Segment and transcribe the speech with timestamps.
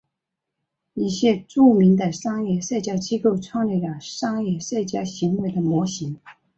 [0.95, 6.17] 一些著名的商业社交机构创立了商业社交行为的模型。